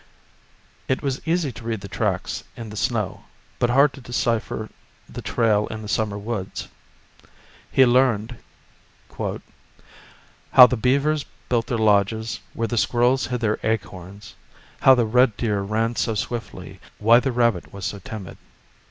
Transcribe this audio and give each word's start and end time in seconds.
It 0.87 1.03
was 1.03 1.21
easy 1.27 1.51
to 1.51 1.63
read 1.63 1.81
the 1.81 1.87
tracks 1.87 2.43
in 2.57 2.71
the 2.71 2.75
gnow, 2.75 2.77
13 2.79 2.89
The 2.89 3.03
Story 3.03 3.03
of 3.03 3.11
Tecumseh 3.11 3.23
but 3.59 3.69
hard 3.69 3.93
to 3.93 4.01
decipher 4.01 4.69
the 5.07 5.21
trail 5.21 5.67
in 5.67 5.81
the 5.83 5.87
summer 5.87 6.17
woods. 6.17 6.67
He 7.71 7.85
learned" 7.85 8.39
How 10.53 10.65
the 10.65 10.75
beavers 10.75 11.25
built 11.49 11.67
their 11.67 11.77
lodges, 11.77 12.39
Where 12.55 12.67
the 12.67 12.79
squirrels 12.79 13.27
hid 13.27 13.41
their 13.41 13.59
acorns, 13.63 14.33
How 14.79 14.95
the 14.95 15.05
red 15.05 15.37
deer 15.37 15.59
ran 15.61 15.95
so 15.95 16.15
swiftly, 16.15 16.79
Why 16.97 17.19
the 17.19 17.31
rabbit 17.31 17.71
was 17.71 17.85
so 17.85 17.99
timid." 17.99 18.39